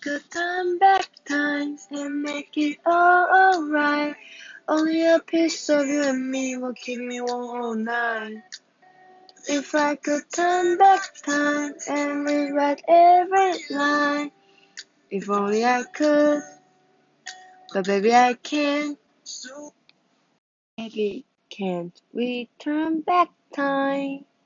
could 0.00 0.22
turn 0.30 0.78
back 0.78 1.08
time 1.28 1.76
and 1.90 2.22
make 2.22 2.56
it 2.56 2.78
all 2.86 3.28
alright, 3.28 4.16
only 4.68 5.06
a 5.06 5.18
piece 5.20 5.68
of 5.68 5.86
you 5.86 6.02
and 6.04 6.30
me 6.30 6.56
will 6.56 6.74
keep 6.74 6.98
me 7.00 7.20
warm 7.20 7.62
all 7.62 7.74
night. 7.74 8.42
If 9.48 9.74
I 9.74 9.96
could 9.96 10.22
turn 10.34 10.78
back 10.78 11.02
time 11.24 11.74
and 11.88 12.26
rewrite 12.26 12.82
every 12.88 13.54
line, 13.70 14.30
if 15.10 15.28
only 15.30 15.64
I 15.64 15.82
could, 15.92 16.42
but 17.74 17.86
baby 17.86 18.14
I 18.14 18.34
can't. 18.34 18.98
Baby, 20.78 21.26
can't 21.50 22.00
we 22.12 22.48
turn 22.58 23.02
back 23.02 23.28
time? 23.54 24.24